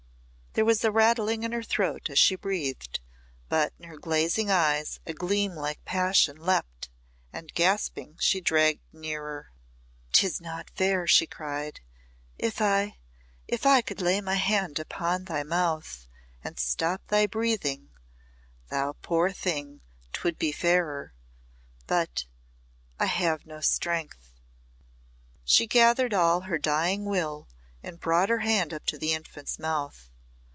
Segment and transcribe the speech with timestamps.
[0.53, 2.99] There was a rattling in her throat as she breathed,
[3.47, 6.89] but in her glazing eyes a gleam like passion leaped,
[7.31, 9.53] and gasping, she dragged nearer.
[10.11, 11.79] "'Tis not fair," she cried.
[12.37, 12.97] "If I
[13.47, 16.05] if I could lay my hand upon thy mouth
[16.43, 17.87] and stop thy breathing
[18.67, 19.79] thou poor thing,
[20.11, 21.13] 'twould be fairer
[21.87, 22.25] but
[22.99, 24.33] I have no strength."
[25.45, 27.47] She gathered all her dying will
[27.81, 30.09] and brought her hand up to the infant's mouth.